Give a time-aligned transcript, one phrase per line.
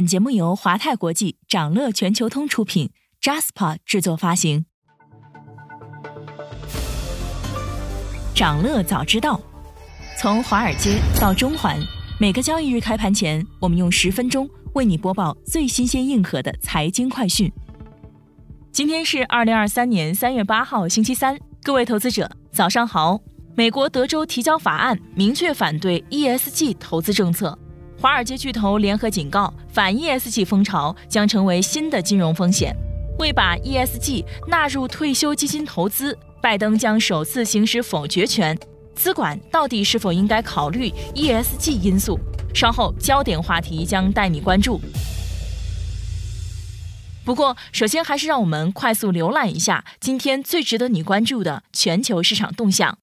[0.00, 4.64] 本节目由华泰国际、掌乐全球通出品，Jaspa 制作发行。
[8.34, 9.38] 掌乐早知道，
[10.18, 11.78] 从华尔街到中环，
[12.18, 17.52] 每个交易日开盘前，我们用十分钟为你播报最新鲜、硬核的财经快讯。
[18.72, 23.20] 今天是二零二三年三月八号，星期三，各位投资者早上好。
[23.54, 27.58] 美国德州提交法案，明确反对 ESG 投资政策。
[28.00, 32.74] 华尔街巨头联合警告，反 ESG 风潮将成为新的金融风险。
[33.18, 38.58] 为把 ESG 纳入退休基金投资，拜登将首次行使否决权。
[38.94, 42.18] 资管到底是否应该考虑 ESG 因素？
[42.54, 44.80] 稍后焦点话题将带你关注。
[47.22, 52.99] 不过，首先还是让我们快速浏览一下今天最值得你关注的全球市场动向。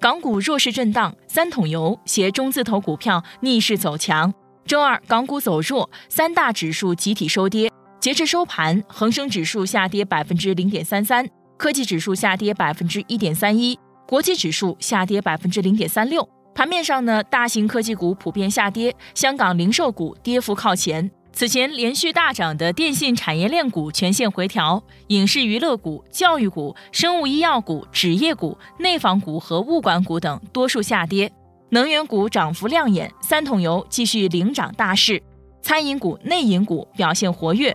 [0.00, 4.32] 港股弱势震荡，三桶油携中字头股票逆势走强。
[4.64, 7.68] 周二港股走弱，三大指数集体收跌。
[7.98, 16.26] 截至收盘，恒生指数下跌百分之零点三三，科技指数下跌百分之一点三一，国际指数下跌百分之零点三六。
[16.54, 21.10] 盘面上呢，大型科技股普遍下跌，香港零售股跌幅靠前。
[21.38, 31.32] 此前连续大涨的电信产业链股全线回调，影视娱乐股、教育股、生物医药股、纸业股、内房股和物管股等多数下跌。
[31.68, 35.22] 能源股涨幅亮眼，三桶油继续领涨大势。
[35.62, 37.72] 餐饮股、内饮股表现活跃。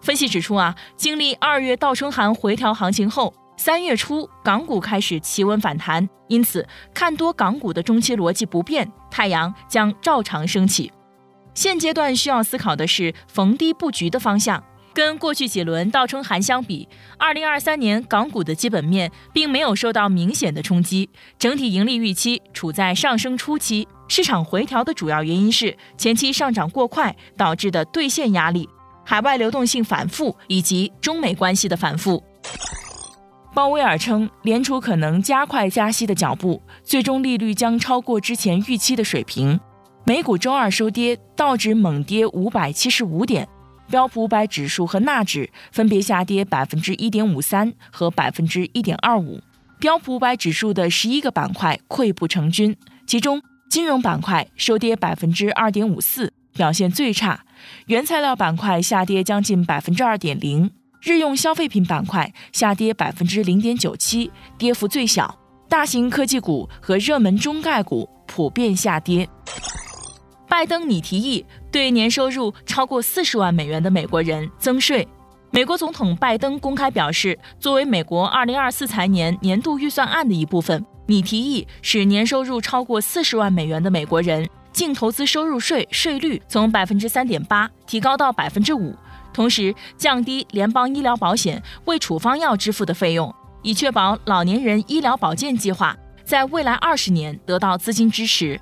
[0.00, 10.90] 分析指出啊，经历二月倒春寒回调行情后，三月初港股开始企稳反弹，因此看多港股的中期逻辑不变，太阳将照常升起。
[11.54, 14.62] 现阶段需要思考的是逢低布局的方向。
[14.92, 16.88] 跟过去几轮倒春寒相比，
[17.18, 23.88] 二零二三年港股的基本面并没有受到明显的冲击，整体盈利预期处在上升初期。
[24.06, 28.68] 市场回调的主要原因是前期上涨过快导致的兑现压力、
[29.04, 32.22] 海外流动性反复以及中美关系的反复。
[33.52, 39.58] 鲍威尔称，联储可能加快加息的脚步，最终利率将超过之前预期的水平。
[40.06, 43.48] 美股周二收跌，道指猛跌五百七十五点，
[43.88, 49.40] 标普五百指数和纳指分别下跌百分之一点五三和百分之一点二五。
[49.80, 52.76] 标普五百指数的十一个板块溃不成军，
[53.06, 57.40] 其中金融板块收跌百分之二点五四，表现最差；
[57.86, 65.38] 原材料板块下跌将近百分之二点零，日用消费品板块下跌百分之零点九七，跌幅最小。
[65.66, 69.26] 大型科技股和热门中概股普遍下跌。
[70.54, 75.08] 拜登拟提议对年收入超过四十万美元的美国人增税。
[75.50, 88.94] 美国总统拜登公开表示，作为美国二零二四财年年度预算案的一部分，拟提议使年收入超过四十万美元的美国人净投资收入税税率从百分之三点八提高到百分之五，
[89.32, 98.60] 同时降低联邦医疗保险为处方药支付的费用，以确保老年人医疗保健计划在未来二十年得到资金支持。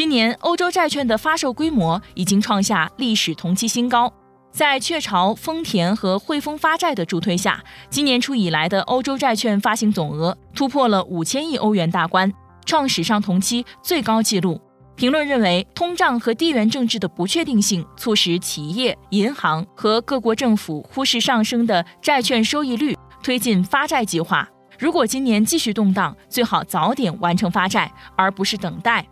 [0.00, 4.10] 今年欧洲债券的发售规模已经创下历史同期新高，
[4.50, 12.32] 在雀巢、丰田和汇丰发债的助推下，今年初以来的欧洲债券发行总额突破了五千亿欧元大关，
[12.64, 14.58] 创史上同期最高纪录。
[14.96, 24.48] 评论认为，通胀和地缘政治的不确定性促使企业、银行和各国政府忽视上升的债券收益率，推进发债计划。
[24.78, 29.06] 如果今年继续动荡，最好早点完成发债，而不是等待。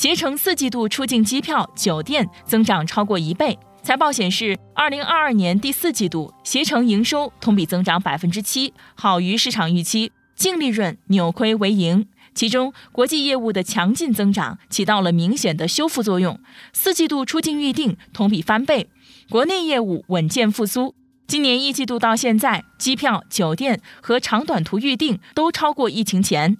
[0.00, 3.58] 携程四季度出境机票、酒店增长超过一倍。
[3.82, 12.06] 财报显示，二零二二年第四季度携程营收同比增长百分之七，好于市场预期，净利润扭亏为盈。
[12.34, 16.40] 其中，国际业务的强劲增长起到了明显的修复作用，
[16.72, 18.88] 四季度出境预订同比翻倍，
[19.28, 20.94] 国内业务稳健复苏。
[21.26, 26.56] 今年一季度到现在，机票、酒店和长短途预订都超过疫情前。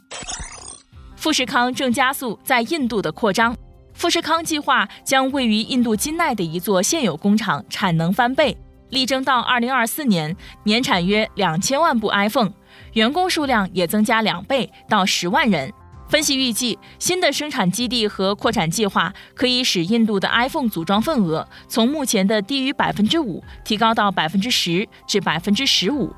[1.20, 3.54] 富士康正加速在印度的扩张。
[3.92, 8.56] 富士康计划将位于印度金奈的一座现有工厂产能翻倍，
[8.88, 10.34] 力争到2024年
[10.64, 12.50] 年产约两千万部 iPhone，
[12.94, 15.70] 员工数量也增加两倍到十万人。
[16.08, 26.10] 分析预计，新的生产基地和扩产计划可以使印度的 iPhone 组装份额从目前的低于百分之五提高到百分之十至百分之十五。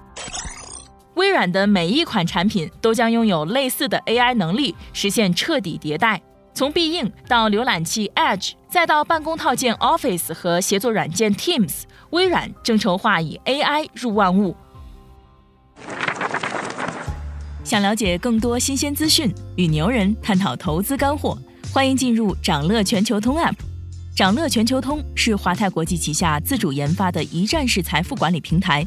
[1.15, 6.21] 微软的每一款产品都将拥有类似的 AI 能力，实现彻底迭代。
[6.55, 14.55] 从必应到浏览器 Edge，再到办公套件 Office 和协作软件 Teams，微软正筹划以 AI 入万物。
[17.65, 21.39] 想了解更多新鲜资讯，与牛人探讨投资干货，
[21.73, 23.55] 欢迎进入掌乐全球通 App。
[24.15, 28.87] 掌乐全球通是华泰国际旗下自主研发的一站式财富管理平台，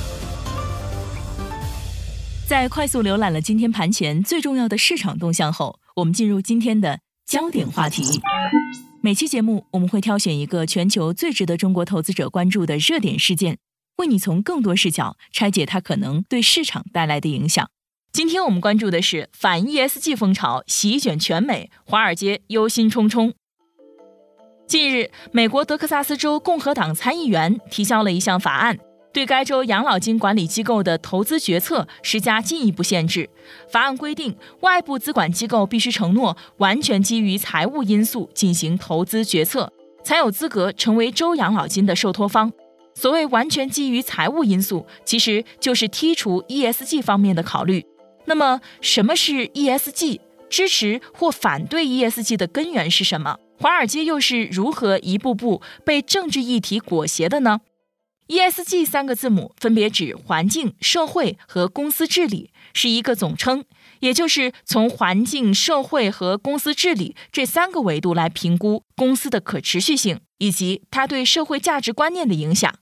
[2.51, 8.03] 在快速浏览了今天盘前最重要的市场动向后，我们进入今天的焦点话题。
[8.99, 13.57] 每期节目我们会挑选一个全球最值得中国投资者关注的热点事件，
[13.99, 17.69] 为你从更多视角拆解它可能对市场带来的影响。
[18.11, 23.31] 今天我们关注的是反 ESG 风潮席卷全美，华尔街忧心忡忡。
[24.67, 28.77] 近日，美国德克萨斯州共和党参议员提交了一项法案，
[29.13, 33.29] 对该州养老金管理机构的投资决策施加进一步限制。
[33.69, 39.71] 法案规定，外部资管机构必须承诺完全基于财务因素进行投资决策，
[40.03, 42.51] 才有资格成为州养老金的受托方。
[42.93, 47.85] 所谓完全基于财务因素，其实就是剔除 ESG 方面的考虑。
[48.25, 50.19] 那么，什么是 ESG？
[50.49, 53.37] 支持或反对 ESG 的根源是什么？
[53.57, 57.61] 华尔街又是如何一步步被政治议题裹挟的呢
[58.31, 63.65] ？ESG 三个字母分别指环境、社会和公司治理，是一个总称，
[63.99, 72.73] 也就是从环境、社会和公司治理这三个维度来评估公司的可持续性以及它对社会价值观念的影响。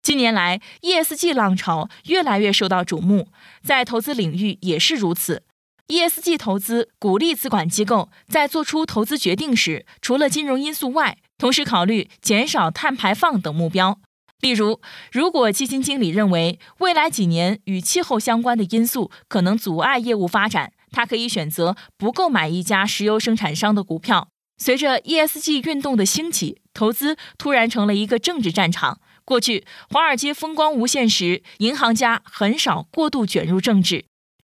[0.00, 3.26] 近年来，ESG 浪潮越来越受到瞩目，
[3.64, 5.42] 在投资领域也是如此。
[5.88, 13.98] ESG 投资鼓励资管机构在做出投资决定时，除了金融因素外，同时考虑减少碳排放等目标。
[14.44, 14.78] 例如，
[15.10, 24.28] 如果基金经理认为未来几年与气候相关的因素可能阻碍业务发展，他可以选择不购买一家石油生产商的股票。
[24.58, 29.00] 随着 ESG 运动的兴起，投资突然成了一个政治战场。
[29.24, 34.04] 过去，华尔街风光无限时，银行家很少过度卷入政治。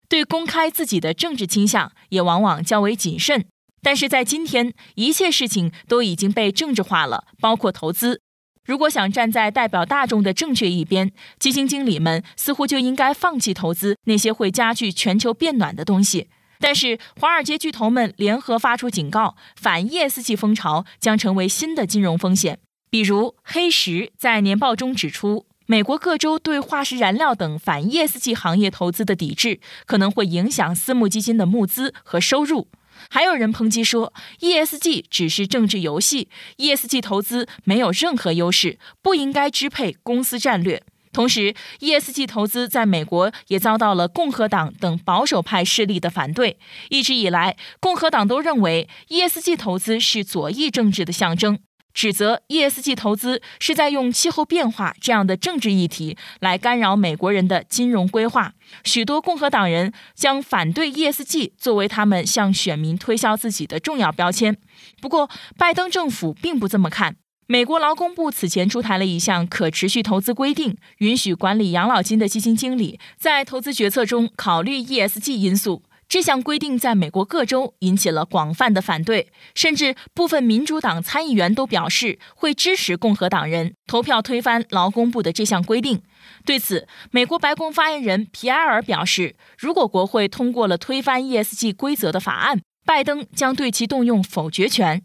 [0.08, 3.48] 对公开自己的政治倾向也往往较为谨慎，
[3.82, 8.22] 但是在今天，一切事情都已经被政治化了，包括投资。
[8.68, 11.10] 如果想站在代表大众的正确一边，
[11.40, 16.28] 基金经理们似乎就应该放弃投资那些会加剧全球变暖的东西。
[16.60, 22.60] 但是，华尔街巨头们联合发出警告，反 ESG 风潮将成为新的金融风险。
[22.90, 25.46] 比如，黑石在年报中指出。
[25.70, 32.70] 美国各州对化石燃料等反 ESG 行业投资的抵制，可能会影响私募基金的募资和收入。
[33.10, 40.84] 还有人抨击说，ESG 只是政治游戏，ESG 投资没有任何优势，不应该支配公司战略。
[41.14, 46.60] 同时，ESG 投资在美国也遭到了共和党等保守派势力的反对。
[46.90, 51.58] 一直以来，共和党都认为 ESG 投资是左翼政治的象征。
[51.98, 58.54] 指责 ESG 投资是在用气候变化这样的政治议题来干扰美国人的金融规划。
[58.84, 64.56] 许多共和党人将反对 ESG 作为他们向选民推销自己的重要标签。
[65.02, 65.28] 不过，
[65.58, 67.16] 拜登政府并不这么看。
[67.48, 75.82] 美国劳工部此前出台了一项可持续投资规定，允许管理养老金的基金经理在投资决策中考虑 ESG 因素。
[76.10, 86.02] 这项规定在美国各州引起了广泛的反对，甚至部分民主党参议员都表示会支持共和党人投票推翻劳工部的这项规定。
[86.46, 95.04] 对此，美国白宫发言人皮埃尔表示，如果国会通过了推翻 ESG 规则的法案，拜登将对其动用否决权。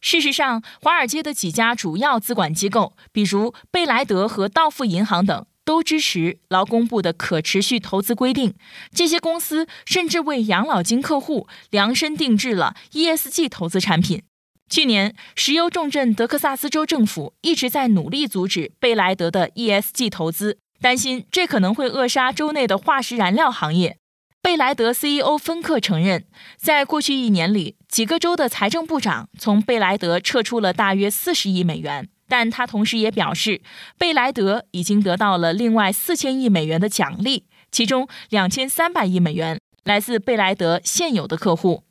[0.00, 5.46] 事实上，华尔街的几家主要资管机构，比如贝莱德和道富银行等。
[5.70, 8.54] 都支持劳工部的可持续投资规定，
[8.92, 14.20] 这些公司甚至为养老金客户量身定制了 ESG 投资产品。
[14.68, 23.96] 去年，石油重镇德克萨斯州政府一直在努力阻止贝莱德的 ESG 投资，担心这可能会扼杀州内的化石燃料行业。
[24.42, 26.24] 贝莱德 CEO 芬克承认，
[26.56, 32.08] 在过去一年里，几个州的财政部长从贝莱德撤出了大约四十亿美元。
[32.30, 33.60] 但他同时也表示，
[33.98, 41.82] 贝莱德已经得到了另外四千亿美元的奖励，其中两千三百亿美元来自贝莱德现有的客户。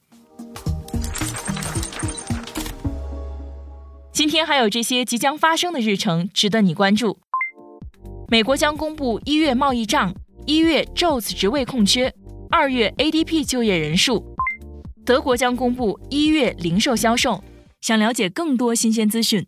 [4.13, 7.19] 今天还有这些即将发生的日程值得你关注：
[8.29, 10.15] 美国将公布一月贸易账，
[10.45, 12.13] 一月 Jobs 职位空缺，
[12.49, 14.37] 二月 ADP 就业人数。
[15.05, 17.43] 德国将公布一月零售销售。
[17.81, 19.47] 想了解更多新鲜资讯，